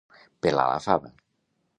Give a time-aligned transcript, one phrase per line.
[0.45, 1.11] Pelar la fava.